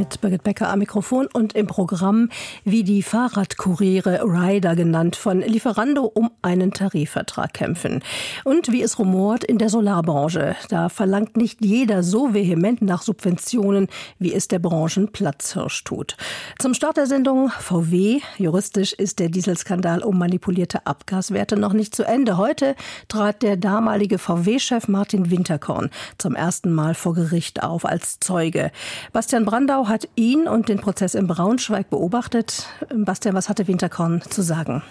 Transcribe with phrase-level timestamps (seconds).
[0.00, 2.30] Mit Birgit Becker am Mikrofon und im Programm
[2.64, 8.02] wie die Fahrradkuriere Rider genannt von Lieferando um einen Tarifvertrag kämpfen.
[8.44, 10.56] Und wie es rumort in der Solarbranche.
[10.70, 16.16] Da verlangt nicht jeder so vehement nach Subventionen, wie es der Branchenplatzhirsch tut.
[16.58, 18.20] Zum Start der Sendung VW.
[18.38, 22.38] Juristisch ist der Dieselskandal um manipulierte Abgaswerte noch nicht zu Ende.
[22.38, 22.74] Heute
[23.08, 28.70] trat der damalige VW-Chef Martin Winterkorn zum ersten Mal vor Gericht auf als Zeuge.
[29.12, 32.66] Bastian Brandau hat ihn und den Prozess in Braunschweig beobachtet.
[32.94, 34.82] Bastian, was hatte Winterkorn zu sagen?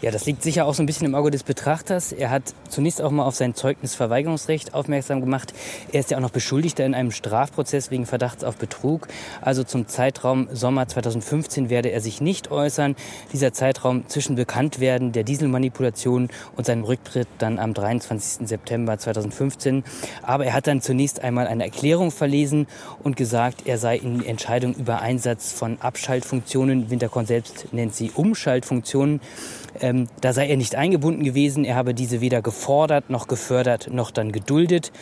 [0.00, 2.12] Ja, das liegt sicher auch so ein bisschen im Auge des Betrachters.
[2.12, 5.52] Er hat zunächst auch mal auf sein Zeugnisverweigerungsrecht aufmerksam gemacht.
[5.90, 9.08] Er ist ja auch noch Beschuldigter in einem Strafprozess wegen Verdachts auf Betrug.
[9.40, 12.94] Also zum Zeitraum Sommer 2015 werde er sich nicht äußern.
[13.32, 18.46] Dieser Zeitraum zwischen Bekanntwerden der Dieselmanipulation und seinem Rücktritt dann am 23.
[18.46, 19.82] September 2015.
[20.22, 22.68] Aber er hat dann zunächst einmal eine Erklärung verlesen
[23.02, 29.20] und gesagt, er sei in Entscheidung über Einsatz von Abschaltfunktionen, Winterkorn selbst nennt sie Umschaltfunktionen,
[29.88, 31.64] ähm, da sei er nicht eingebunden gewesen.
[31.64, 34.92] Er habe diese weder gefordert noch gefördert noch dann geduldet.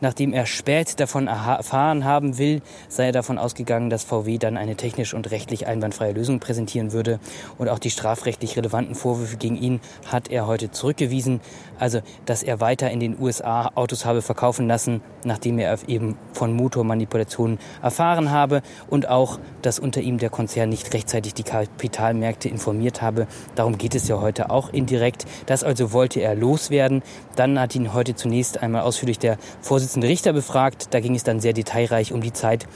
[0.00, 4.76] Nachdem er spät davon erfahren haben will, sei er davon ausgegangen, dass VW dann eine
[4.76, 7.18] technisch und rechtlich einwandfreie Lösung präsentieren würde.
[7.56, 11.40] Und auch die strafrechtlich relevanten Vorwürfe gegen ihn hat er heute zurückgewiesen.
[11.78, 16.52] Also, dass er weiter in den USA Autos habe verkaufen lassen, nachdem er eben von
[16.52, 18.60] Motormanipulationen erfahren habe.
[18.90, 23.26] Und auch, dass unter ihm der Konzern nicht rechtzeitig die Kapitalmärkte informiert habe.
[23.54, 25.24] Darum geht es ja heute auch indirekt.
[25.46, 27.02] Das also wollte er loswerden.
[27.34, 30.88] Dann hat ihn heute zunächst einmal ausführlich der Vorsitzende Richter befragt.
[30.92, 32.66] Da ging es dann sehr detailreich um die Zeit,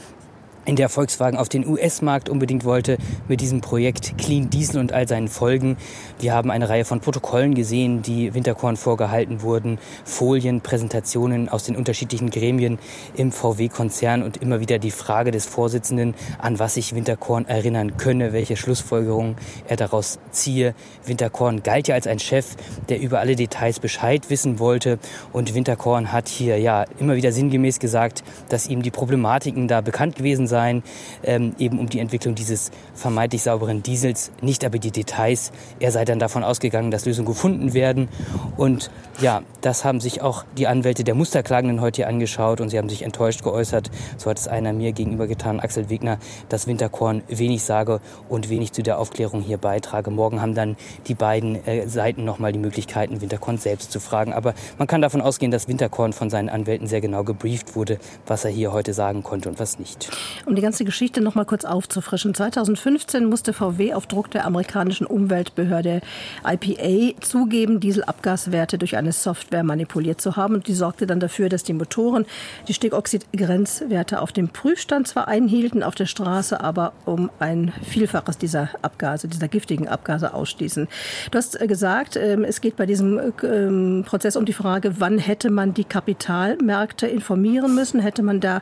[0.65, 5.07] in der Volkswagen auf den US-Markt unbedingt wollte mit diesem Projekt Clean Diesel und all
[5.07, 5.77] seinen Folgen.
[6.19, 11.75] Wir haben eine Reihe von Protokollen gesehen, die Winterkorn vorgehalten wurden, Folien, Präsentationen aus den
[11.75, 12.77] unterschiedlichen Gremien
[13.15, 18.31] im VW-Konzern und immer wieder die Frage des Vorsitzenden, an was sich Winterkorn erinnern könne,
[18.33, 20.75] welche Schlussfolgerungen er daraus ziehe.
[21.05, 22.55] Winterkorn galt ja als ein Chef,
[22.89, 24.99] der über alle Details Bescheid wissen wollte
[25.33, 30.15] und Winterkorn hat hier ja immer wieder sinngemäß gesagt, dass ihm die Problematiken da bekannt
[30.15, 30.83] gewesen sein,
[31.23, 35.51] ähm, eben um die Entwicklung dieses vermeintlich sauberen Diesels, nicht aber die Details.
[35.79, 38.09] Er sei dann davon ausgegangen, dass Lösungen gefunden werden.
[38.57, 38.91] Und
[39.21, 42.89] ja, das haben sich auch die Anwälte der Musterklagenden heute hier angeschaut und sie haben
[42.89, 43.89] sich enttäuscht geäußert.
[44.17, 47.99] So hat es einer mir gegenüber getan, Axel Wegner, dass Winterkorn wenig sage
[48.29, 50.11] und wenig zu der Aufklärung hier beitrage.
[50.11, 50.75] Morgen haben dann
[51.07, 54.33] die beiden äh, Seiten nochmal die Möglichkeiten, Winterkorn selbst zu fragen.
[54.33, 57.97] Aber man kann davon ausgehen, dass Winterkorn von seinen Anwälten sehr genau gebrieft wurde,
[58.27, 60.11] was er hier heute sagen konnte und was nicht.
[60.45, 62.33] Um die ganze Geschichte noch mal kurz aufzufrischen.
[62.33, 66.01] 2015 musste VW auf Druck der amerikanischen Umweltbehörde
[66.43, 70.55] IPA zugeben, Dieselabgaswerte durch eine Software manipuliert zu haben.
[70.55, 72.25] Und die sorgte dann dafür, dass die Motoren
[72.67, 78.69] die Stickoxid-Grenzwerte auf dem Prüfstand zwar einhielten, auf der Straße aber um ein Vielfaches dieser
[78.81, 80.87] Abgase, dieser giftigen Abgase ausstießen.
[81.29, 85.19] Du hast äh, gesagt, ähm, es geht bei diesem ähm, Prozess um die Frage, wann
[85.19, 87.99] hätte man die Kapitalmärkte informieren müssen?
[87.99, 88.61] Hätte man da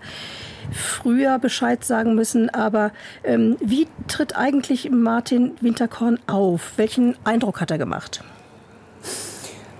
[0.72, 2.50] früher Bescheid sagen müssen.
[2.50, 2.92] Aber
[3.24, 6.74] ähm, wie tritt eigentlich Martin Winterkorn auf?
[6.78, 8.24] Welchen Eindruck hat er gemacht?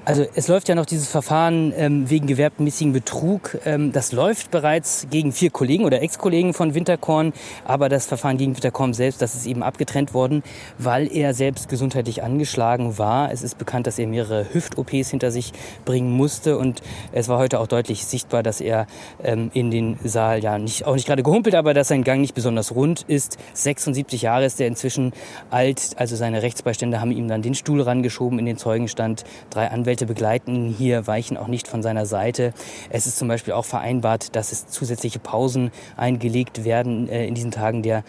[0.10, 3.60] Also es läuft ja noch dieses Verfahren ähm, wegen gewerbmäßigen Betrug.
[3.64, 7.32] Ähm, das läuft bereits gegen vier Kollegen oder Ex-Kollegen von Winterkorn.
[7.64, 10.42] Aber das Verfahren gegen Winterkorn selbst, das ist eben abgetrennt worden,
[10.80, 13.32] weil er selbst gesundheitlich angeschlagen war.
[13.32, 15.54] Es ist bekannt, dass er mehrere Hüft-OPs hinter sich
[15.86, 16.58] bringen musste.
[16.58, 16.82] Und
[17.12, 18.88] es war heute auch deutlich sichtbar, dass er
[19.24, 22.34] ähm, in den Saal ja nicht, auch nicht gerade gehumpelt, aber dass sein Gang nicht
[22.34, 23.38] besonders rund ist.
[23.54, 25.14] 76 Jahre ist er inzwischen
[25.52, 25.92] alt.
[25.98, 29.24] Also seine Rechtsbeistände haben ihm dann den Stuhl rangeschoben in den Zeugenstand.
[29.52, 32.54] Drei Anwälte Anwälte begleiten hier, weichen auch nicht von seiner Seite.
[32.90, 37.52] Es ist zum Beispiel auch vereinbart, dass es zusätzliche Pausen eingelegt werden äh, in diesen
[37.52, 38.04] Tagen der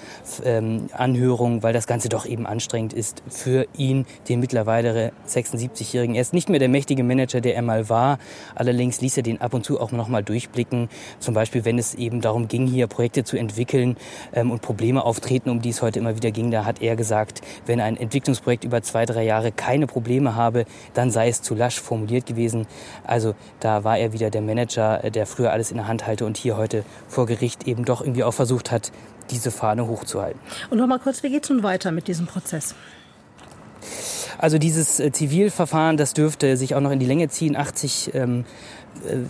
[0.44, 6.14] ähm, Anhörung, weil das Ganze doch eben anstrengend ist für ihn, den mittlerweile 76-Jährigen.
[6.14, 8.18] Er ist nicht mehr der mächtige Manager, der er mal war.
[8.54, 10.88] Allerdings ließ er den ab und zu auch noch mal durchblicken.
[11.18, 13.96] Zum Beispiel, wenn es eben darum ging, hier Projekte zu entwickeln
[14.32, 17.40] ähm, und Probleme auftreten, um die es heute immer wieder ging, da hat er gesagt,
[17.66, 21.79] wenn ein Entwicklungsprojekt über zwei, drei Jahre keine Probleme habe, dann sei es zu lasch
[21.80, 22.66] formuliert gewesen.
[23.04, 26.24] Also da war er wieder der Manager, äh, der früher alles in der Hand halte
[26.26, 28.92] und hier heute vor Gericht eben doch irgendwie auch versucht hat,
[29.30, 30.40] diese Fahne hochzuhalten.
[30.70, 32.74] Und noch mal kurz, wie geht es nun weiter mit diesem Prozess?
[34.38, 37.56] Also dieses äh, Zivilverfahren, das dürfte sich auch noch in die Länge ziehen.
[37.56, 38.44] 80 ähm, äh,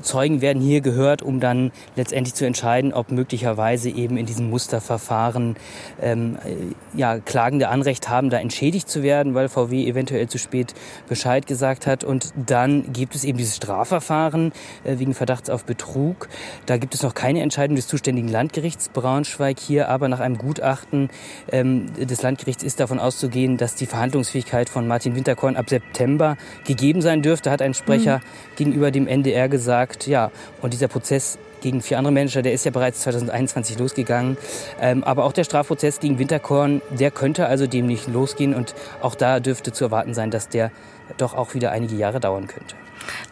[0.02, 5.56] Zeugen werden hier gehört, um dann letztendlich zu entscheiden, ob möglicherweise eben in diesem Musterverfahren
[6.00, 10.74] ähm, äh, ja, Klagende Anrecht haben, da entschädigt zu werden, weil VW eventuell zu spät
[11.08, 12.04] Bescheid gesagt hat.
[12.04, 14.52] Und dann gibt es eben dieses Strafverfahren
[14.84, 16.28] äh, wegen Verdachts auf Betrug.
[16.66, 21.10] Da gibt es noch keine Entscheidung des zuständigen Landgerichts Braunschweig hier, aber nach einem Gutachten
[21.52, 27.02] ähm, des Landgerichts ist davon auszugehen, dass die Verhandlungsfähigkeit von Martin Winterkorn ab September gegeben
[27.02, 28.56] sein dürfte, hat ein Sprecher mhm.
[28.56, 30.06] gegenüber dem NDR gesagt.
[30.06, 30.30] Ja,
[30.62, 34.36] und dieser Prozess gegen vier andere Menschen, der ist ja bereits 2021 losgegangen.
[34.80, 38.54] Ähm, aber auch der Strafprozess gegen Winterkorn, der könnte also dem nicht losgehen.
[38.54, 40.70] Und auch da dürfte zu erwarten sein, dass der
[41.18, 42.74] doch auch wieder einige Jahre dauern könnte.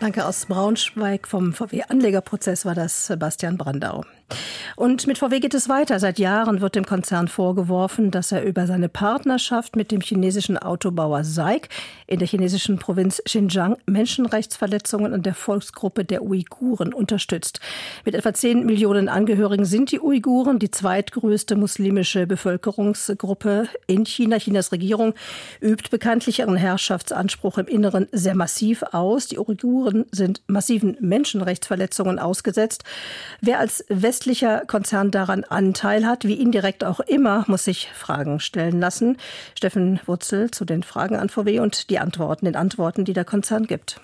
[0.01, 4.05] Danke aus Braunschweig vom VW-Anlegerprozess war das Sebastian Brandau.
[4.77, 5.99] Und mit VW geht es weiter.
[5.99, 11.25] Seit Jahren wird dem Konzern vorgeworfen, dass er über seine Partnerschaft mit dem chinesischen Autobauer
[11.25, 11.69] SAIC
[12.07, 17.61] in der chinesischen Provinz Xinjiang Menschenrechtsverletzungen an der Volksgruppe der Uiguren unterstützt.
[18.05, 24.39] Mit etwa 10 Millionen Angehörigen sind die Uiguren die zweitgrößte muslimische Bevölkerungsgruppe in China.
[24.39, 25.15] Chinas Regierung
[25.61, 29.27] übt bekanntlich ihren Herrschaftsanspruch im Inneren sehr massiv aus.
[29.27, 32.85] Die Uiguren sind massiven Menschenrechtsverletzungen ausgesetzt.
[33.41, 33.85] Wer als
[34.19, 39.17] westlicher Konzern daran Anteil hat, wie indirekt auch immer, muss sich Fragen stellen lassen.
[39.57, 43.69] Steffen Wurzel zu den Fragen an VW und die Antworten, den Antworten, die der Konzern
[43.69, 44.01] gibt.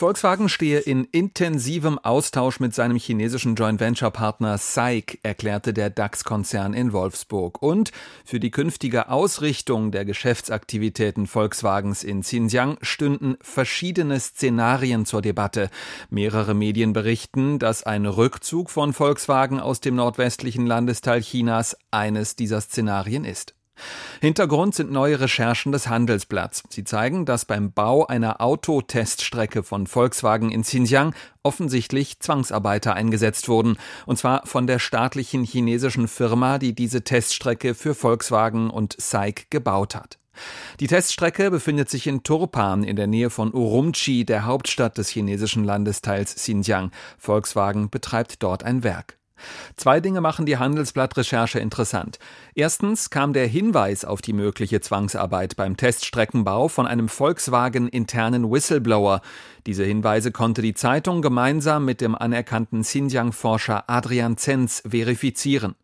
[0.00, 6.72] Volkswagen stehe in intensivem Austausch mit seinem chinesischen Joint Venture Partner SAIC, erklärte der DAX-Konzern
[6.72, 7.60] in Wolfsburg.
[7.60, 7.92] Und
[8.24, 15.68] für die künftige Ausrichtung der Geschäftsaktivitäten Volkswagens in Xinjiang stünden verschiedene Szenarien zur Debatte.
[16.08, 22.62] Mehrere Medien berichten, dass ein Rückzug von Volkswagen aus dem nordwestlichen Landesteil Chinas eines dieser
[22.62, 23.54] Szenarien ist.
[24.20, 26.62] Hintergrund sind neue Recherchen des Handelsblatts.
[26.68, 33.78] Sie zeigen, dass beim Bau einer Autoteststrecke von Volkswagen in Xinjiang offensichtlich Zwangsarbeiter eingesetzt wurden,
[34.06, 39.94] und zwar von der staatlichen chinesischen Firma, die diese Teststrecke für Volkswagen und SAIC gebaut
[39.94, 40.18] hat.
[40.80, 45.64] Die Teststrecke befindet sich in Turpan in der Nähe von Urumqi, der Hauptstadt des chinesischen
[45.64, 46.90] Landesteils Xinjiang.
[47.18, 49.19] Volkswagen betreibt dort ein Werk.
[49.76, 52.18] Zwei Dinge machen die Handelsblatt-Recherche interessant.
[52.54, 59.20] Erstens kam der Hinweis auf die mögliche Zwangsarbeit beim Teststreckenbau von einem Volkswagen-internen Whistleblower.
[59.66, 65.74] Diese Hinweise konnte die Zeitung gemeinsam mit dem anerkannten Xinjiang-Forscher Adrian Zenz verifizieren.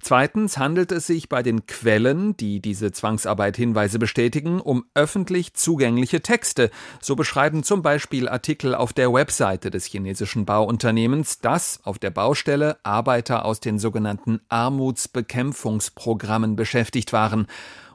[0.00, 6.20] Zweitens handelt es sich bei den Quellen, die diese Zwangsarbeit Hinweise bestätigen, um öffentlich zugängliche
[6.20, 6.70] Texte.
[7.00, 12.76] So beschreiben zum Beispiel Artikel auf der Webseite des chinesischen Bauunternehmens, dass auf der Baustelle
[12.82, 17.46] Arbeiter aus den sogenannten Armutsbekämpfungsprogrammen beschäftigt waren.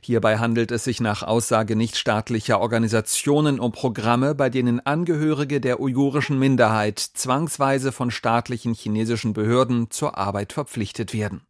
[0.03, 6.39] Hierbei handelt es sich nach Aussage nichtstaatlicher Organisationen um Programme, bei denen Angehörige der uigurischen
[6.39, 11.41] Minderheit zwangsweise von staatlichen chinesischen Behörden zur Arbeit verpflichtet werden.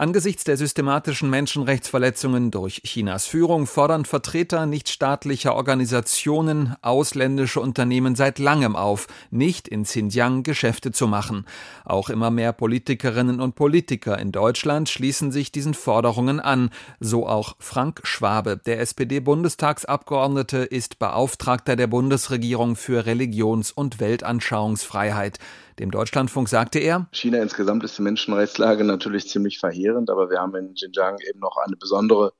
[0.00, 8.76] Angesichts der systematischen Menschenrechtsverletzungen durch Chinas Führung fordern Vertreter nichtstaatlicher Organisationen ausländische Unternehmen seit langem
[8.76, 11.44] auf, nicht in Xinjiang Geschäfte zu machen.
[11.84, 17.56] Auch immer mehr Politikerinnen und Politiker in Deutschland schließen sich diesen Forderungen an, so auch
[17.58, 18.56] Frank Schwabe.
[18.56, 25.38] Der SPD-Bundestagsabgeordnete ist Beauftragter der Bundesregierung für Religions- und Weltanschauungsfreiheit.
[25.80, 30.54] Dem Deutschlandfunk sagte er, China insgesamt ist die Menschenrechtslage natürlich ziemlich verheerend, aber wir haben
[30.54, 32.34] in Xinjiang eben noch eine besondere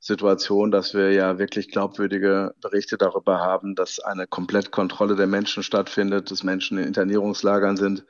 [0.00, 6.30] Situation, dass wir ja wirklich glaubwürdige Berichte darüber haben, dass eine Komplettkontrolle der Menschen stattfindet,
[6.30, 8.06] dass Menschen in Internierungslagern sind,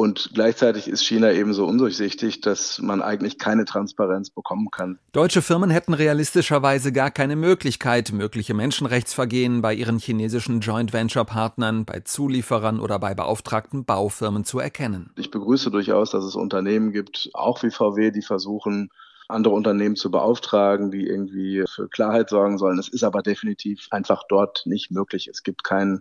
[0.00, 4.98] und gleichzeitig ist China ebenso undurchsichtig, dass man eigentlich keine Transparenz bekommen kann.
[5.12, 11.84] Deutsche Firmen hätten realistischerweise gar keine Möglichkeit, mögliche Menschenrechtsvergehen bei ihren chinesischen Joint Venture Partnern,
[11.84, 15.10] bei Zulieferern oder bei beauftragten Baufirmen zu erkennen.
[15.16, 18.88] Ich begrüße durchaus, dass es Unternehmen gibt, auch wie VW, die versuchen,
[19.28, 22.78] andere Unternehmen zu beauftragen, die irgendwie für Klarheit sorgen sollen.
[22.78, 25.28] Es ist aber definitiv einfach dort nicht möglich.
[25.28, 26.00] Es gibt keinen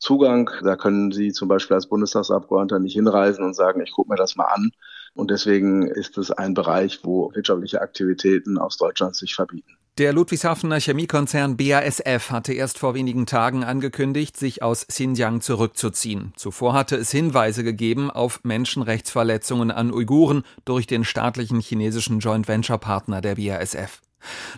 [0.00, 0.50] Zugang.
[0.62, 4.34] Da können Sie zum Beispiel als Bundestagsabgeordneter nicht hinreisen und sagen, ich gucke mir das
[4.34, 4.72] mal an.
[5.14, 9.76] Und deswegen ist es ein Bereich, wo wirtschaftliche Aktivitäten aus Deutschland sich verbieten.
[9.98, 16.32] Der Ludwigshafener Chemiekonzern BASF hatte erst vor wenigen Tagen angekündigt, sich aus Xinjiang zurückzuziehen.
[16.36, 22.78] Zuvor hatte es Hinweise gegeben auf Menschenrechtsverletzungen an Uiguren durch den staatlichen chinesischen Joint Venture
[22.78, 24.00] Partner der BASF.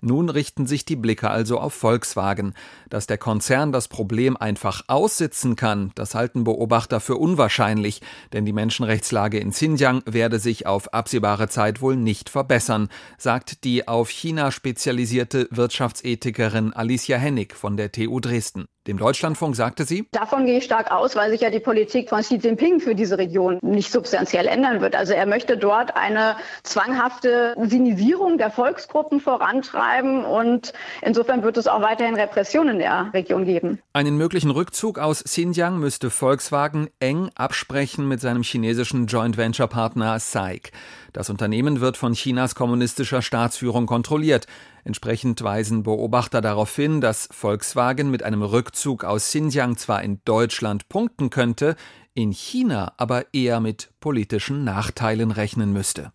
[0.01, 2.55] Nun richten sich die Blicke also auf Volkswagen.
[2.91, 8.03] Dass der Konzern das Problem einfach aussitzen kann, das halten Beobachter für unwahrscheinlich,
[8.33, 12.89] denn die Menschenrechtslage in Xinjiang werde sich auf absehbare Zeit wohl nicht verbessern,
[13.19, 18.67] sagt die auf China spezialisierte Wirtschaftsethikerin Alicia Hennig von der TU Dresden.
[18.89, 22.21] Dem Deutschlandfunk sagte sie, Davon gehe ich stark aus, weil sich ja die Politik von
[22.21, 24.97] Xi Jinping für diese Region nicht substanziell ändern wird.
[24.97, 26.35] Also er möchte dort eine
[26.65, 33.45] zwanghafte Sinisierung der Volksgruppen vorantreiben und insofern wird es auch weiterhin Repressionen in der Region
[33.45, 33.79] geben.
[33.93, 40.19] Einen möglichen Rückzug aus Xinjiang müsste Volkswagen eng absprechen mit seinem chinesischen Joint Venture Partner
[40.19, 40.73] SAIC.
[41.13, 44.47] Das Unternehmen wird von Chinas kommunistischer Staatsführung kontrolliert.
[44.85, 50.89] Entsprechend weisen Beobachter darauf hin, dass Volkswagen mit einem Rückzug aus Xinjiang zwar in Deutschland
[50.89, 51.77] punkten könnte,
[52.15, 56.13] in China aber eher mit politischen Nachteilen rechnen müsste.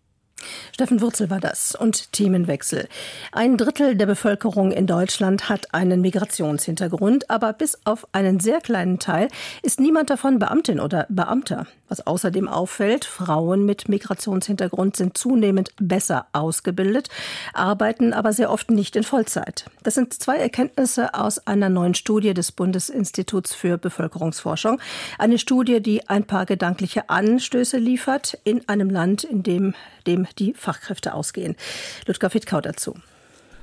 [0.72, 1.74] Steffen Wurzel war das.
[1.74, 2.88] Und Themenwechsel.
[3.32, 8.98] Ein Drittel der Bevölkerung in Deutschland hat einen Migrationshintergrund, aber bis auf einen sehr kleinen
[8.98, 9.28] Teil
[9.62, 11.66] ist niemand davon Beamtin oder Beamter.
[11.88, 17.08] Was außerdem auffällt, Frauen mit Migrationshintergrund sind zunehmend besser ausgebildet,
[17.54, 19.64] arbeiten aber sehr oft nicht in Vollzeit.
[19.82, 24.80] Das sind zwei Erkenntnisse aus einer neuen Studie des Bundesinstituts für Bevölkerungsforschung.
[25.18, 29.74] Eine Studie, die ein paar gedankliche Anstöße liefert in einem Land, in dem
[30.08, 31.56] dem die Fachkräfte ausgehen.
[32.06, 32.94] Ludger Fittkau dazu.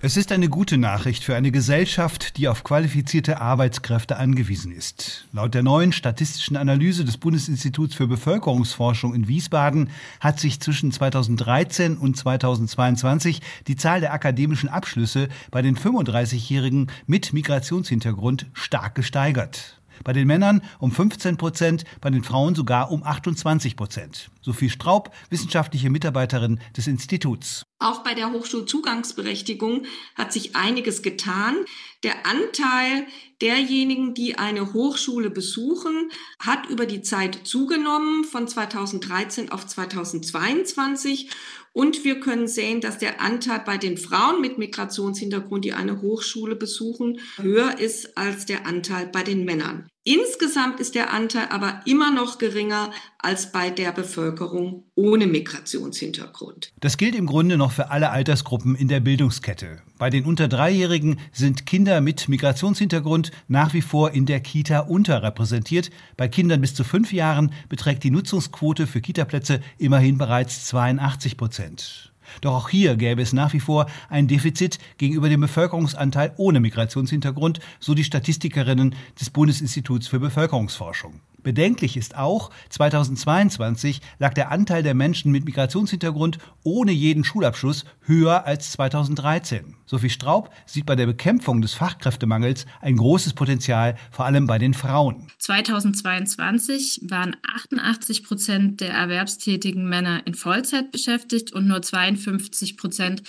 [0.02, 5.26] Es ist eine gute Nachricht für eine Gesellschaft, die auf qualifizierte Arbeitskräfte angewiesen ist.
[5.34, 9.90] Laut der neuen statistischen Analyse des Bundesinstituts für Bevölkerungsforschung in Wiesbaden
[10.20, 17.34] hat sich zwischen 2013 und 2022 die Zahl der akademischen Abschlüsse bei den 35-Jährigen mit
[17.34, 19.80] Migrationshintergrund stark gesteigert.
[20.04, 24.30] Bei den Männern um 15 Prozent, bei den Frauen sogar um 28 Prozent.
[24.42, 27.64] Sophie Straub, wissenschaftliche Mitarbeiterin des Instituts.
[27.80, 29.86] Auch bei der Hochschulzugangsberechtigung
[30.16, 31.56] hat sich einiges getan.
[32.04, 33.06] Der Anteil
[33.42, 36.10] derjenigen, die eine Hochschule besuchen,
[36.40, 41.30] hat über die Zeit zugenommen von 2013 auf 2022.
[41.76, 46.56] Und wir können sehen, dass der Anteil bei den Frauen mit Migrationshintergrund, die eine Hochschule
[46.56, 49.90] besuchen, höher ist als der Anteil bei den Männern.
[50.08, 56.72] Insgesamt ist der Anteil aber immer noch geringer als bei der Bevölkerung ohne Migrationshintergrund.
[56.80, 59.82] Das gilt im Grunde noch für alle Altersgruppen in der Bildungskette.
[59.98, 65.90] Bei den unter Dreijährigen sind Kinder mit Migrationshintergrund nach wie vor in der Kita unterrepräsentiert.
[66.18, 72.14] Bei Kindern bis zu fünf Jahren beträgt die Nutzungsquote für Kitaplätze immerhin bereits 82 Prozent.
[72.42, 77.60] Doch auch hier gäbe es nach wie vor ein Defizit gegenüber dem Bevölkerungsanteil ohne Migrationshintergrund,
[77.80, 81.22] so die Statistikerinnen des Bundesinstituts für Bevölkerungsforschung.
[81.46, 88.48] Bedenklich ist auch, 2022 lag der Anteil der Menschen mit Migrationshintergrund ohne jeden Schulabschluss höher
[88.48, 89.76] als 2013.
[89.86, 94.74] Sophie Straub sieht bei der Bekämpfung des Fachkräftemangels ein großes Potenzial, vor allem bei den
[94.74, 95.28] Frauen.
[95.38, 103.22] 2022 waren 88 Prozent der erwerbstätigen Männer in Vollzeit beschäftigt und nur 52 Prozent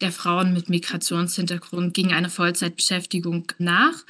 [0.00, 4.04] der Frauen mit Migrationshintergrund gingen eine Vollzeitbeschäftigung nach.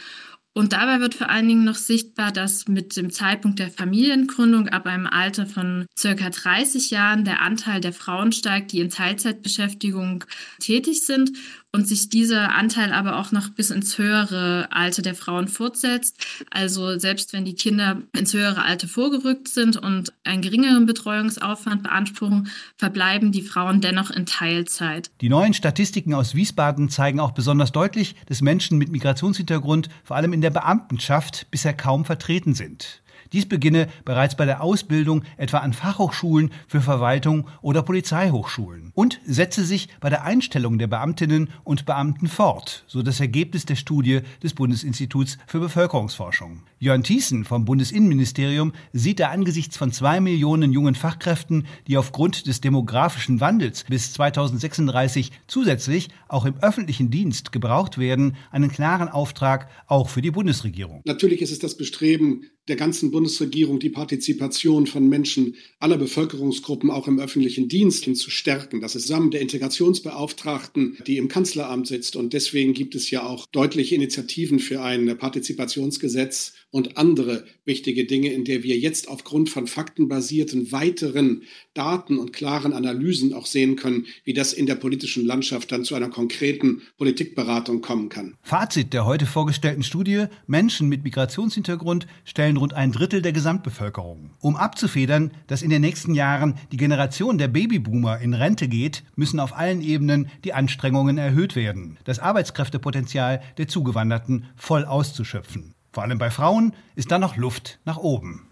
[0.57, 4.87] Und dabei wird vor allen Dingen noch sichtbar, dass mit dem Zeitpunkt der Familiengründung ab
[4.87, 10.25] einem Alter von circa 30 Jahren der Anteil der Frauen steigt, die in Teilzeitbeschäftigung
[10.61, 11.33] tätig sind
[11.75, 16.25] und sich dieser Anteil aber auch noch bis ins höhere Alter der Frauen fortsetzt.
[16.49, 22.49] Also selbst wenn die Kinder ins höhere Alter vorgerückt sind und einen geringeren Betreuungsaufwand beanspruchen,
[22.77, 25.11] verbleiben die Frauen dennoch in Teilzeit.
[25.21, 30.33] Die neuen Statistiken aus Wiesbaden zeigen auch besonders deutlich, dass Menschen mit Migrationshintergrund vor allem
[30.33, 33.03] in der Beamtenschaft bisher kaum vertreten sind.
[33.33, 39.65] Dies beginne bereits bei der Ausbildung etwa an Fachhochschulen für Verwaltung oder Polizeihochschulen und setze
[39.65, 44.55] sich bei der Einstellung der Beamtinnen und Beamten fort, so das Ergebnis der Studie des
[44.55, 46.63] Bundesinstituts für Bevölkerungsforschung.
[46.79, 52.61] Jörn Thiessen vom Bundesinnenministerium sieht da angesichts von zwei Millionen jungen Fachkräften, die aufgrund des
[52.61, 60.09] demografischen Wandels bis 2036 zusätzlich auch im öffentlichen Dienst gebraucht werden, einen klaren Auftrag auch
[60.09, 61.03] für die Bundesregierung.
[61.05, 67.09] Natürlich ist es das Bestreben der ganzen Bundesregierung, die Partizipation von Menschen aller Bevölkerungsgruppen auch
[67.09, 68.81] im öffentlichen Dienst zu stärken.
[68.81, 72.17] Das ist zusammen der Integrationsbeauftragten, die im Kanzleramt sitzt.
[72.17, 78.33] Und deswegen gibt es ja auch deutliche Initiativen für ein Partizipationsgesetz und andere wichtige Dinge,
[78.33, 84.07] in der wir jetzt aufgrund von faktenbasierten weiteren Daten und klaren Analysen auch sehen können,
[84.25, 88.35] wie das in der politischen Landschaft dann zu einer konkreten Politikberatung kommen kann.
[88.43, 94.33] Fazit der heute vorgestellten Studie, Menschen mit Migrationshintergrund stellen rund ein Drittel der Gesamtbevölkerung.
[94.41, 99.39] Um abzufedern, dass in den nächsten Jahren die Generation der Babyboomer in Rente geht, müssen
[99.39, 105.74] auf allen Ebenen die Anstrengungen erhöht werden, das Arbeitskräftepotenzial der Zugewanderten voll auszuschöpfen.
[105.95, 108.49] Vor allem bei Frauen ist da noch Luft nach oben.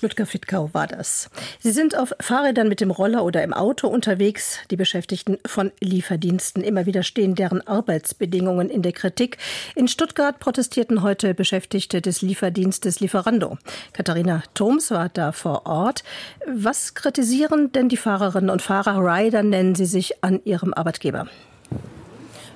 [0.00, 1.30] Ludger Fittkau war das.
[1.60, 4.58] Sie sind auf Fahrrädern mit dem Roller oder im Auto unterwegs.
[4.70, 6.62] Die Beschäftigten von Lieferdiensten.
[6.62, 9.38] Immer wieder stehen deren Arbeitsbedingungen in der Kritik.
[9.76, 13.58] In Stuttgart protestierten heute Beschäftigte des Lieferdienstes Lieferando.
[13.92, 16.02] Katharina Thoms war da vor Ort.
[16.52, 18.98] Was kritisieren denn die Fahrerinnen und Fahrer?
[18.98, 21.28] Rider nennen sie sich an ihrem Arbeitgeber.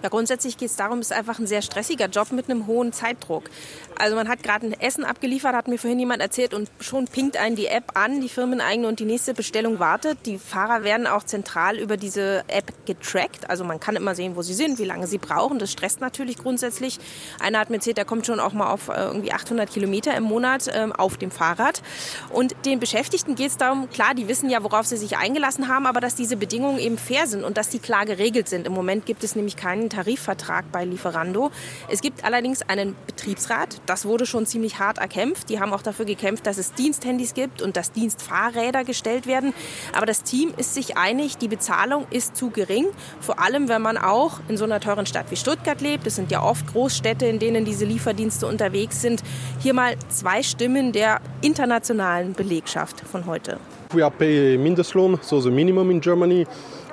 [0.06, 2.92] Ja, grundsätzlich geht es darum, es ist einfach ein sehr stressiger Job mit einem hohen
[2.92, 3.50] Zeitdruck.
[3.98, 7.36] Also man hat gerade ein Essen abgeliefert, hat mir vorhin jemand erzählt und schon pinkt
[7.36, 10.18] einen die App an, die firmeneigene und die nächste Bestellung wartet.
[10.26, 13.50] Die Fahrer werden auch zentral über diese App getrackt.
[13.50, 15.58] Also man kann immer sehen, wo sie sind, wie lange sie brauchen.
[15.58, 17.00] Das stresst natürlich grundsätzlich.
[17.40, 20.22] Einer hat mir erzählt, der kommt schon auch mal auf äh, irgendwie 800 Kilometer im
[20.22, 21.82] Monat ähm, auf dem Fahrrad.
[22.30, 25.86] Und den Beschäftigten geht es darum, klar, die wissen ja, worauf sie sich eingelassen haben,
[25.86, 28.66] aber dass diese Bedingungen eben fair sind und dass die klar geregelt sind.
[28.66, 31.50] Im Moment gibt es nämlich keinen Tarifvertrag bei Lieferando.
[31.88, 33.80] Es gibt allerdings einen Betriebsrat.
[33.86, 35.48] Das wurde schon ziemlich hart erkämpft.
[35.48, 39.54] Die haben auch dafür gekämpft, dass es Diensthandys gibt und dass Dienstfahrräder gestellt werden.
[39.94, 42.86] Aber das Team ist sich einig, die Bezahlung ist zu gering.
[43.20, 46.06] Vor allem, wenn man auch in so einer teuren Stadt wie Stuttgart lebt.
[46.06, 49.22] Es sind ja oft Großstädte, in denen diese Lieferdienste unterwegs sind.
[49.60, 53.58] Hier mal zwei Stimmen der internationalen Belegschaft von heute.
[53.92, 56.46] We are pay Mindestlohn, so the minimum in Germany.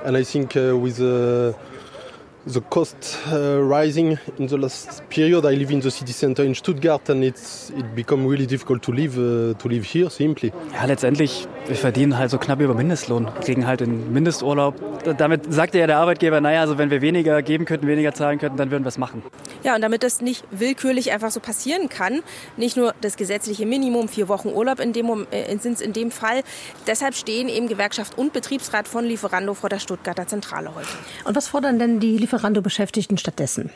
[0.05, 1.53] And I think uh, with uh
[2.45, 5.45] the cost uh, rising in the last period.
[5.45, 8.91] I live in the city center in Stuttgart and it's it become really difficult to
[8.91, 10.51] live uh, to live here simply.
[10.73, 14.75] Ja, letztendlich wir verdienen halt so knapp über Mindestlohn, kriegen halt den Mindesturlaub.
[15.17, 18.57] Damit sagte ja der Arbeitgeber, naja, also wenn wir weniger geben könnten, weniger zahlen könnten,
[18.57, 19.23] dann würden wir es machen.
[19.63, 22.21] Ja, und damit das nicht willkürlich einfach so passieren kann,
[22.57, 26.11] nicht nur das gesetzliche Minimum, vier Wochen Urlaub in dem, äh, sind es in dem
[26.11, 26.43] Fall,
[26.87, 30.87] deshalb stehen eben Gewerkschaft und Betriebsrat von Lieferando vor der Stuttgarter Zentrale heute.
[31.23, 33.69] Und was fordern denn die Lieferando Lieferando-Beschäftigten stattdessen?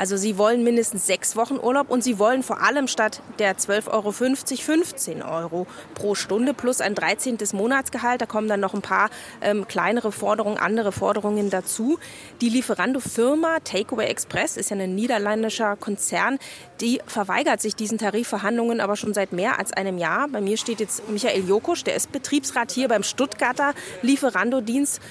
[0.00, 3.90] Also sie wollen mindestens sechs Wochen Urlaub und sie wollen vor allem statt der 12,50
[3.90, 7.36] Euro 15 Euro pro Stunde plus ein 13.
[7.52, 8.22] Monatsgehalt.
[8.22, 9.10] Da kommen dann noch ein paar
[9.42, 11.98] ähm, kleinere Forderungen, andere Forderungen dazu.
[12.40, 16.38] Die Lieferando-Firma Takeaway Express ist ja ein niederländischer Konzern,
[16.80, 20.28] die verweigert sich diesen Tarifverhandlungen aber schon seit mehr als einem Jahr.
[20.28, 25.02] Bei mir steht jetzt Michael Jokusch, der ist Betriebsrat hier beim Stuttgarter Lieferando-Dienst.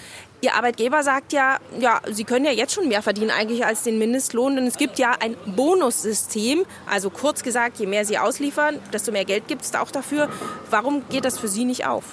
[0.42, 4.00] Ihr Arbeitgeber sagt ja, ja, Sie können ja jetzt schon mehr verdienen eigentlich als den
[4.00, 6.66] Mindestlohn, denn es gibt ja ein Bonussystem.
[6.90, 10.30] Also kurz gesagt, je mehr Sie ausliefern, desto mehr Geld gibt es auch dafür.
[10.70, 12.06] Warum geht das für Sie nicht auf?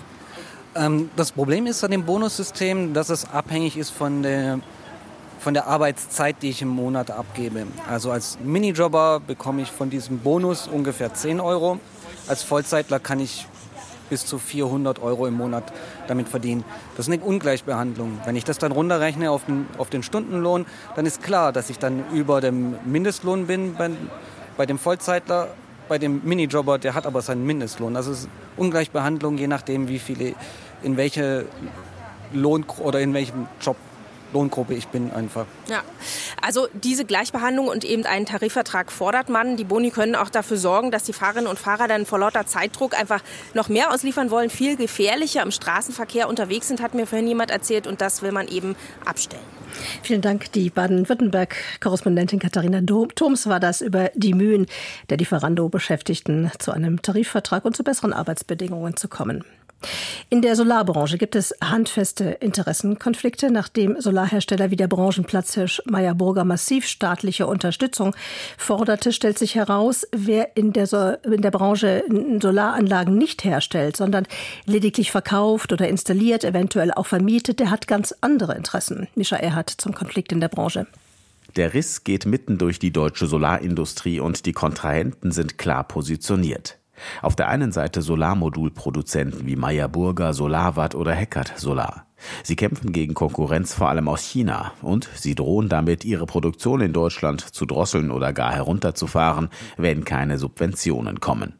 [0.74, 4.58] Ähm, das Problem ist an dem Bonussystem, dass es abhängig ist von der,
[5.38, 7.64] von der Arbeitszeit, die ich im Monat abgebe.
[7.88, 11.78] Also als Minijobber bekomme ich von diesem Bonus ungefähr 10 Euro.
[12.26, 13.46] Als Vollzeitler kann ich
[14.08, 15.72] bis zu 400 Euro im Monat
[16.08, 16.64] damit verdienen.
[16.96, 18.20] Das ist eine Ungleichbehandlung.
[18.24, 21.78] Wenn ich das dann runterrechne auf den, auf den Stundenlohn, dann ist klar, dass ich
[21.78, 23.90] dann über dem Mindestlohn bin bei,
[24.56, 25.48] bei dem Vollzeitler.
[25.88, 27.94] Bei dem Minijobber, der hat aber seinen Mindestlohn.
[27.94, 30.34] Also ist Ungleichbehandlung, je nachdem, wie viele,
[30.82, 31.46] in welche
[32.32, 33.76] Lohn oder in welchem Job
[34.32, 35.46] Lohngruppe ich bin einfach.
[35.68, 35.82] Ja,
[36.42, 39.56] also diese Gleichbehandlung und eben einen Tarifvertrag fordert man.
[39.56, 42.98] Die Boni können auch dafür sorgen, dass die Fahrerinnen und Fahrer dann vor lauter Zeitdruck
[42.98, 43.22] einfach
[43.54, 47.86] noch mehr ausliefern wollen, viel gefährlicher im Straßenverkehr unterwegs sind, hat mir vorhin jemand erzählt
[47.86, 49.42] und das will man eben abstellen.
[50.02, 50.52] Vielen Dank.
[50.52, 54.66] Die Baden-Württemberg-Korrespondentin Katharina Thoms war das über die Mühen
[55.10, 59.44] der Lieferando-Beschäftigten zu einem Tarifvertrag und zu besseren Arbeitsbedingungen zu kommen.
[60.28, 66.86] In der Solarbranche gibt es handfeste Interessenkonflikte, nachdem Solarhersteller wie der Branchenplatzhirsch Meyer Burger massiv
[66.86, 68.14] staatliche Unterstützung
[68.56, 72.04] forderte, stellt sich heraus, wer in der, so in der Branche
[72.40, 74.26] Solaranlagen nicht herstellt, sondern
[74.64, 79.08] lediglich verkauft oder installiert, eventuell auch vermietet, der hat ganz andere Interessen.
[79.14, 80.86] Mischa Erhardt zum Konflikt in der Branche.
[81.56, 86.78] Der Riss geht mitten durch die deutsche Solarindustrie und die Kontrahenten sind klar positioniert.
[87.22, 92.06] Auf der einen Seite Solarmodulproduzenten wie Meyer Burger, Solarwatt oder Heckert Solar.
[92.42, 96.92] Sie kämpfen gegen Konkurrenz vor allem aus China und sie drohen damit, ihre Produktion in
[96.92, 101.54] Deutschland zu drosseln oder gar herunterzufahren, wenn keine Subventionen kommen.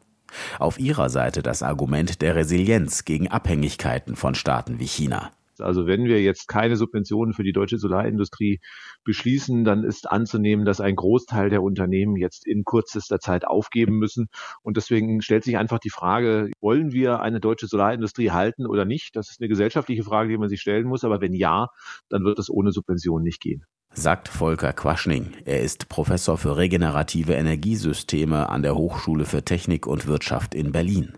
[0.59, 5.31] Auf ihrer Seite das Argument der Resilienz gegen Abhängigkeiten von Staaten wie China.
[5.61, 8.59] Also wenn wir jetzt keine Subventionen für die deutsche Solarindustrie
[9.03, 14.27] beschließen, dann ist anzunehmen, dass ein Großteil der Unternehmen jetzt in kürzester Zeit aufgeben müssen.
[14.63, 19.15] Und deswegen stellt sich einfach die Frage, wollen wir eine deutsche Solarindustrie halten oder nicht?
[19.15, 21.03] Das ist eine gesellschaftliche Frage, die man sich stellen muss.
[21.03, 21.67] Aber wenn ja,
[22.09, 23.65] dann wird es ohne Subventionen nicht gehen.
[23.93, 25.33] sagt Volker Quaschning.
[25.45, 31.17] Er ist Professor für regenerative Energiesysteme an der Hochschule für Technik und Wirtschaft in Berlin.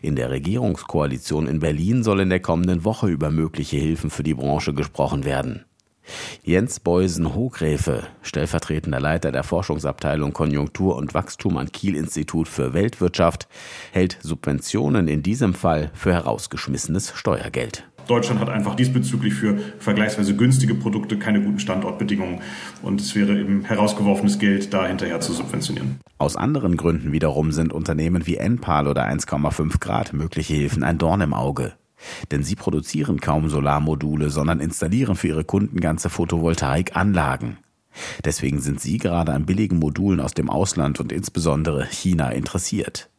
[0.00, 4.34] In der Regierungskoalition in Berlin soll in der kommenden Woche über mögliche Hilfen für die
[4.34, 5.64] Branche gesprochen werden.
[6.42, 13.48] Jens Beusen-Hogräfe, stellvertretender Leiter der Forschungsabteilung Konjunktur und Wachstum am Kiel-Institut für Weltwirtschaft,
[13.92, 17.84] hält Subventionen in diesem Fall für herausgeschmissenes Steuergeld.
[18.06, 22.40] Deutschland hat einfach diesbezüglich für vergleichsweise günstige Produkte keine guten Standortbedingungen
[22.82, 26.00] und es wäre eben herausgeworfenes Geld, da hinterher zu subventionieren.
[26.18, 31.20] Aus anderen Gründen wiederum sind Unternehmen wie Enpal oder 1,5 Grad mögliche Hilfen ein Dorn
[31.20, 31.72] im Auge.
[32.30, 37.58] Denn sie produzieren kaum Solarmodule, sondern installieren für ihre Kunden ganze Photovoltaikanlagen.
[38.24, 43.10] Deswegen sind sie gerade an billigen Modulen aus dem Ausland und insbesondere China interessiert.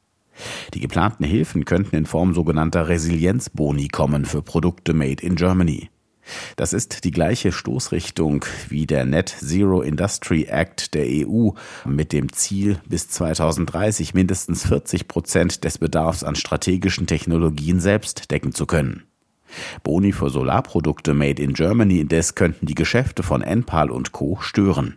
[0.74, 5.90] Die geplanten Hilfen könnten in Form sogenannter Resilienzboni kommen für Produkte made in Germany.
[6.56, 11.50] Das ist die gleiche Stoßrichtung wie der Net Zero Industry Act der EU
[11.86, 18.54] mit dem Ziel, bis 2030 mindestens 40 Prozent des Bedarfs an strategischen Technologien selbst decken
[18.54, 19.04] zu können.
[19.84, 24.38] Boni für Solarprodukte made in Germany indes könnten die Geschäfte von Enpal und Co.
[24.42, 24.96] stören.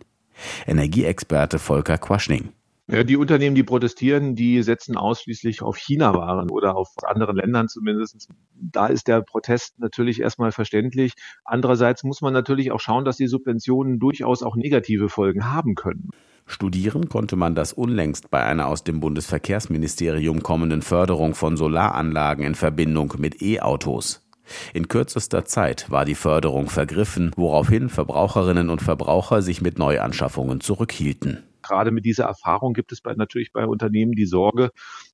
[0.65, 2.49] Energieexperte Volker Quaschning.
[2.89, 8.29] Ja, die Unternehmen, die protestieren, die setzen ausschließlich auf China-Waren oder auf anderen Ländern zumindest.
[8.53, 11.11] Da ist der Protest natürlich erstmal verständlich.
[11.43, 16.11] Andererseits muss man natürlich auch schauen, dass die Subventionen durchaus auch negative Folgen haben können.
[16.45, 22.55] Studieren konnte man das unlängst bei einer aus dem Bundesverkehrsministerium kommenden Förderung von Solaranlagen in
[22.55, 24.25] Verbindung mit E-Autos.
[24.73, 31.43] In kürzester Zeit war die Förderung vergriffen, woraufhin Verbraucherinnen und Verbraucher sich mit Neuanschaffungen zurückhielten
[31.67, 34.71] gerade mit dieser Erfahrung gibt es bei, natürlich bei Unternehmen die Sorge,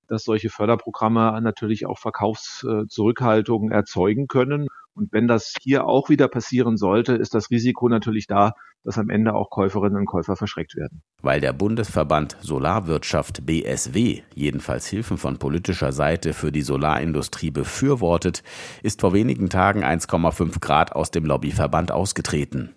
[0.07, 4.67] dass solche Förderprogramme natürlich auch Verkaufszurückhaltungen erzeugen können.
[4.95, 9.09] Und wenn das hier auch wieder passieren sollte, ist das Risiko natürlich da, dass am
[9.09, 11.01] Ende auch Käuferinnen und Käufer verschreckt werden.
[11.21, 18.43] Weil der Bundesverband Solarwirtschaft BSW jedenfalls Hilfen von politischer Seite für die Solarindustrie befürwortet,
[18.83, 22.75] ist vor wenigen Tagen 1,5 Grad aus dem Lobbyverband ausgetreten.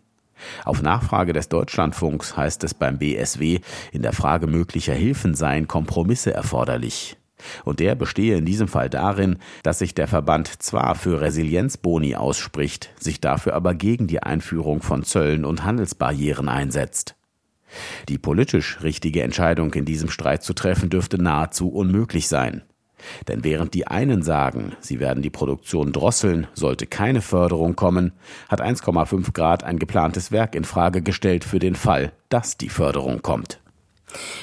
[0.65, 3.61] Auf Nachfrage des Deutschlandfunks heißt es beim BSW,
[3.93, 7.17] in der Frage möglicher Hilfen seien Kompromisse erforderlich.
[7.65, 12.91] Und der bestehe in diesem Fall darin, dass sich der Verband zwar für Resilienzboni ausspricht,
[12.99, 17.15] sich dafür aber gegen die Einführung von Zöllen und Handelsbarrieren einsetzt.
[18.09, 22.63] Die politisch richtige Entscheidung in diesem Streit zu treffen dürfte nahezu unmöglich sein.
[23.29, 28.13] Denn während die einen sagen, sie werden die Produktion drosseln, sollte keine Förderung kommen,
[28.49, 33.23] hat 1,5 Grad ein geplantes Werk in Frage gestellt für den Fall, dass die Förderung
[33.23, 33.61] kommt.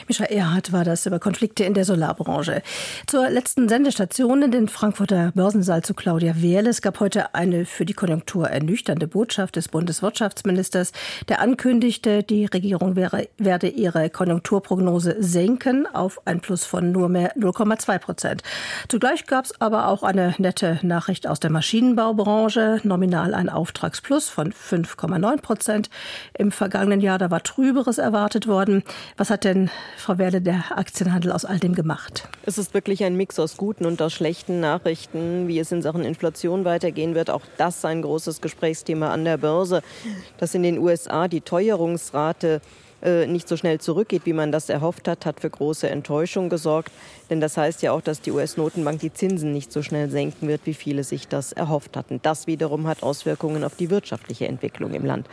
[0.08, 2.62] Mischa Erhardt war das über Konflikte in der Solarbranche.
[3.08, 6.70] Zur letzten Sendestation in den Frankfurter Börsensaal zu Claudia Wehrle.
[6.70, 10.92] Es gab heute eine für die Konjunktur ernüchternde Botschaft des Bundeswirtschaftsministers,
[11.30, 17.34] der ankündigte, die Regierung wäre, werde ihre Konjunkturprognose senken auf ein Plus von nur mehr
[17.36, 18.44] 0,2 Prozent.
[18.90, 22.82] Zugleich gab es aber auch eine nette Nachricht aus der Maschinenbaubranche.
[22.84, 25.90] Nominal ein Auftragsplus von 5,9 Prozent.
[26.38, 28.84] Im vergangenen Jahr, da war Trüberes erwartet worden.
[29.16, 32.28] Was hat denn Frau Werle, der Aktienhandel aus all dem gemacht?
[32.46, 36.04] Es ist wirklich ein Mix aus guten und aus schlechten Nachrichten, wie es in Sachen
[36.04, 37.30] Inflation weitergehen wird.
[37.30, 39.82] Auch das ein großes Gesprächsthema an der Börse,
[40.38, 42.62] dass in den USA die Teuerungsrate
[43.04, 46.92] äh, nicht so schnell zurückgeht, wie man das erhofft hat, hat für große Enttäuschung gesorgt.
[47.30, 50.62] Denn das heißt ja auch, dass die US-Notenbank die Zinsen nicht so schnell senken wird,
[50.66, 52.20] wie viele sich das erhofft hatten.
[52.24, 55.28] Das wiederum hat Auswirkungen auf die wirtschaftliche Entwicklung im Land.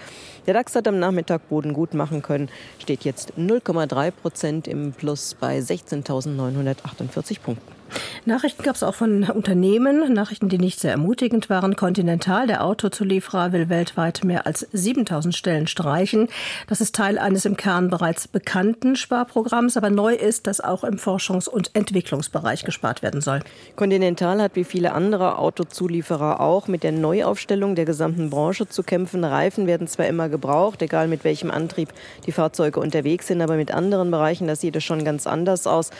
[0.46, 5.34] Der DAX hat am Nachmittag Boden gut machen können, steht jetzt 0,3 Prozent im Plus
[5.38, 7.79] bei 16.948 Punkten.
[8.24, 11.76] Nachrichten gab es auch von Unternehmen, Nachrichten, die nicht sehr ermutigend waren.
[11.76, 16.28] Continental, der Autozulieferer, will weltweit mehr als 7000 Stellen streichen.
[16.66, 20.96] Das ist Teil eines im Kern bereits bekannten Sparprogramms, aber neu ist, dass auch im
[20.96, 23.40] Forschungs- und Entwicklungsbereich gespart werden soll.
[23.76, 29.24] Continental hat wie viele andere Autozulieferer auch mit der Neuaufstellung der gesamten Branche zu kämpfen.
[29.24, 31.90] Reifen werden zwar immer gebraucht, egal mit welchem Antrieb
[32.26, 35.90] die Fahrzeuge unterwegs sind, aber mit anderen Bereichen, das sieht es schon ganz anders aus.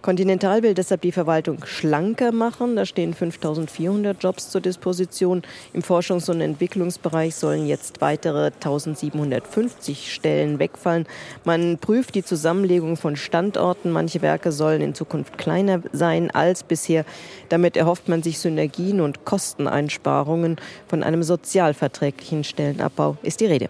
[0.00, 2.76] Continental will deshalb die Verwaltung schlanker machen.
[2.76, 5.42] Da stehen 5400 Jobs zur Disposition.
[5.72, 11.06] Im Forschungs- und Entwicklungsbereich sollen jetzt weitere 1750 Stellen wegfallen.
[11.44, 13.90] Man prüft die Zusammenlegung von Standorten.
[13.90, 17.04] Manche Werke sollen in Zukunft kleiner sein als bisher.
[17.48, 20.56] Damit erhofft man sich Synergien und Kosteneinsparungen.
[20.86, 23.68] Von einem sozialverträglichen Stellenabbau ist die Rede.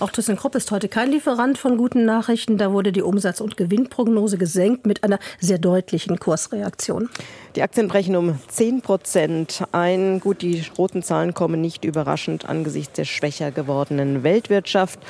[0.00, 2.56] Auch ThyssenKrupp ist heute kein Lieferant von guten Nachrichten.
[2.56, 7.10] Da wurde die Umsatz- und Gewinnprognose gesenkt mit einer sehr deutlichen Kursreaktion.
[7.56, 10.20] Die Aktien brechen um 10 Prozent ein.
[10.20, 15.00] Gut, die roten Zahlen kommen nicht überraschend angesichts der schwächer gewordenen Weltwirtschaft.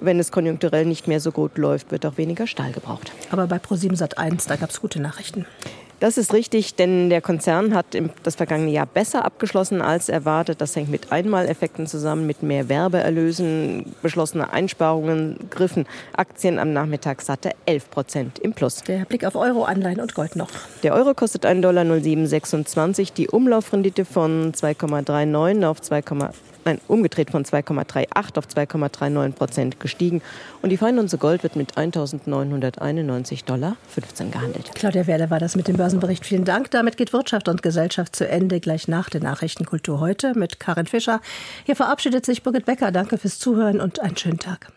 [0.00, 3.10] Wenn es konjunkturell nicht mehr so gut läuft, wird auch weniger Stahl gebraucht.
[3.32, 5.46] Aber bei Pro7 Sat1, da gab es gute Nachrichten.
[6.00, 7.86] Das ist richtig, denn der Konzern hat
[8.22, 10.60] das vergangene Jahr besser abgeschlossen als erwartet.
[10.60, 13.94] Das hängt mit Einmaleffekten zusammen, mit mehr Werbeerlösen.
[14.02, 18.82] Beschlossene Einsparungen griffen Aktien am Nachmittag satte 11 Prozent im Plus.
[18.82, 20.50] Der Blick auf Euro, Anleihen und Gold noch.
[20.82, 23.14] Der Euro kostet 1,0726 Dollar.
[23.16, 26.02] Die Umlaufrendite von 2,39 auf 2,
[26.64, 30.22] nein, umgedreht von 2,38 auf 2,39 Prozent gestiegen.
[30.62, 34.70] Und die Feinunze Gold wird mit 1.991 Dollar 15 gehandelt.
[34.74, 36.24] Claudia Werle war das mit dem Börsenbericht.
[36.24, 36.70] Vielen Dank.
[36.70, 38.60] Damit geht Wirtschaft und Gesellschaft zu Ende.
[38.60, 41.20] Gleich nach der Nachrichtenkultur heute mit Karin Fischer.
[41.64, 42.92] Hier verabschiedet sich Birgit Becker.
[42.92, 44.72] Danke fürs Zuhören und einen schönen Tag.